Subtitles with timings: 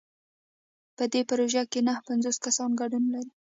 [0.97, 3.29] په دې پروژه کې نهه پنځوس کسان ګډون لري.